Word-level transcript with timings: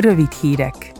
Rövid 0.00 0.32
hírek. 0.32 0.92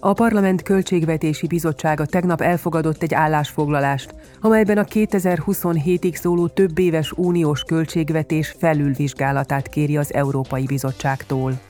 A 0.00 0.12
Parlament 0.12 0.62
Költségvetési 0.62 1.46
Bizottsága 1.46 2.06
tegnap 2.06 2.40
elfogadott 2.40 3.02
egy 3.02 3.14
állásfoglalást, 3.14 4.14
amelyben 4.40 4.78
a 4.78 4.84
2027-ig 4.84 6.14
szóló 6.14 6.48
több 6.48 6.78
éves 6.78 7.12
uniós 7.12 7.62
költségvetés 7.62 8.54
felülvizsgálatát 8.58 9.68
kéri 9.68 9.96
az 9.96 10.14
Európai 10.14 10.64
Bizottságtól. 10.64 11.60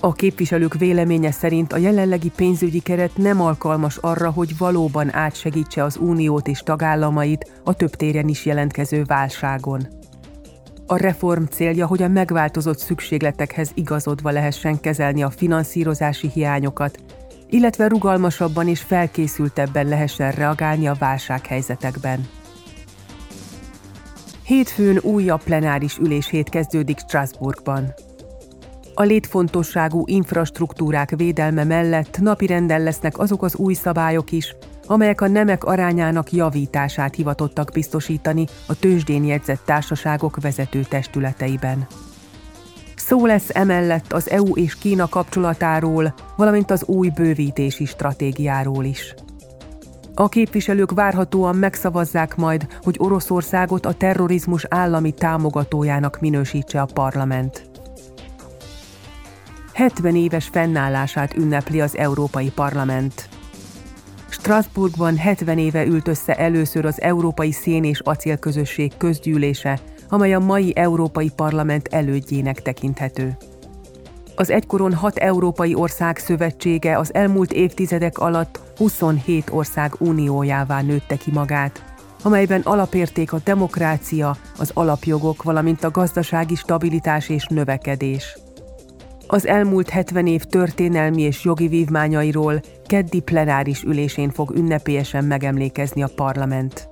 A 0.00 0.12
képviselők 0.12 0.74
véleménye 0.74 1.30
szerint 1.30 1.72
a 1.72 1.76
jelenlegi 1.76 2.30
pénzügyi 2.36 2.80
keret 2.80 3.16
nem 3.16 3.40
alkalmas 3.40 3.96
arra, 3.96 4.30
hogy 4.30 4.58
valóban 4.58 5.14
átsegítse 5.14 5.84
az 5.84 5.96
uniót 5.96 6.48
és 6.48 6.58
tagállamait 6.58 7.60
a 7.64 7.74
több 7.74 7.90
téren 7.90 8.28
is 8.28 8.46
jelentkező 8.46 9.04
válságon. 9.04 9.86
A 10.92 10.96
reform 10.96 11.44
célja, 11.44 11.86
hogy 11.86 12.02
a 12.02 12.08
megváltozott 12.08 12.78
szükségletekhez 12.78 13.70
igazodva 13.74 14.30
lehessen 14.30 14.80
kezelni 14.80 15.22
a 15.22 15.30
finanszírozási 15.30 16.28
hiányokat, 16.28 16.98
illetve 17.50 17.86
rugalmasabban 17.88 18.68
és 18.68 18.80
felkészültebben 18.80 19.86
lehessen 19.88 20.32
reagálni 20.32 20.86
a 20.88 20.96
válsághelyzetekben. 20.98 22.28
Hétfőn 24.44 24.98
újabb 25.02 25.42
plenáris 25.42 25.98
ülés 25.98 26.30
kezdődik 26.50 26.98
Strasbourgban. 26.98 27.94
A 28.94 29.02
létfontosságú 29.02 30.04
infrastruktúrák 30.06 31.10
védelme 31.16 31.64
mellett 31.64 32.18
napirenden 32.20 32.82
lesznek 32.82 33.18
azok 33.18 33.42
az 33.42 33.56
új 33.56 33.74
szabályok 33.74 34.32
is, 34.32 34.56
amelyek 34.92 35.20
a 35.20 35.28
nemek 35.28 35.64
arányának 35.64 36.32
javítását 36.32 37.14
hivatottak 37.14 37.70
biztosítani 37.72 38.46
a 38.66 38.78
tőzsdén 38.78 39.24
jegyzett 39.24 39.62
társaságok 39.64 40.40
vezető 40.40 40.82
testületeiben. 40.88 41.86
Szó 42.96 43.26
lesz 43.26 43.48
emellett 43.52 44.12
az 44.12 44.30
EU 44.30 44.56
és 44.56 44.78
Kína 44.78 45.08
kapcsolatáról, 45.08 46.14
valamint 46.36 46.70
az 46.70 46.84
új 46.84 47.08
bővítési 47.08 47.84
stratégiáról 47.84 48.84
is. 48.84 49.14
A 50.14 50.28
képviselők 50.28 50.90
várhatóan 50.90 51.56
megszavazzák 51.56 52.36
majd, 52.36 52.66
hogy 52.82 52.96
Oroszországot 52.98 53.86
a 53.86 53.92
terrorizmus 53.92 54.66
állami 54.68 55.12
támogatójának 55.12 56.20
minősítse 56.20 56.80
a 56.80 56.88
parlament. 56.94 57.70
70 59.72 60.16
éves 60.16 60.48
fennállását 60.52 61.36
ünnepli 61.36 61.80
az 61.80 61.96
Európai 61.96 62.50
Parlament. 62.50 63.28
Strasbourgban 64.42 65.16
70 65.16 65.58
éve 65.58 65.86
ült 65.86 66.08
össze 66.08 66.34
először 66.34 66.84
az 66.84 67.00
Európai 67.00 67.52
Szén 67.52 67.84
és 67.84 68.00
Acélközösség 68.00 68.92
közgyűlése, 68.96 69.78
amely 70.08 70.34
a 70.34 70.38
mai 70.38 70.76
Európai 70.76 71.30
Parlament 71.36 71.88
elődjének 71.88 72.62
tekinthető. 72.62 73.36
Az 74.36 74.50
egykoron 74.50 74.94
hat 74.94 75.16
európai 75.16 75.74
ország 75.74 76.18
szövetsége 76.18 76.98
az 76.98 77.14
elmúlt 77.14 77.52
évtizedek 77.52 78.18
alatt 78.18 78.60
27 78.76 79.50
ország 79.50 79.94
uniójává 79.98 80.80
nőtte 80.80 81.16
ki 81.16 81.30
magát, 81.30 81.84
amelyben 82.22 82.60
alapérték 82.60 83.32
a 83.32 83.40
demokrácia, 83.44 84.36
az 84.58 84.70
alapjogok, 84.74 85.42
valamint 85.42 85.84
a 85.84 85.90
gazdasági 85.90 86.54
stabilitás 86.54 87.28
és 87.28 87.46
növekedés. 87.46 88.41
Az 89.32 89.46
elmúlt 89.46 89.88
70 89.88 90.26
év 90.26 90.42
történelmi 90.42 91.22
és 91.22 91.44
jogi 91.44 91.68
vívmányairól 91.68 92.60
keddi 92.86 93.20
plenáris 93.20 93.82
ülésén 93.82 94.30
fog 94.30 94.50
ünnepélyesen 94.56 95.24
megemlékezni 95.24 96.02
a 96.02 96.08
parlament. 96.14 96.91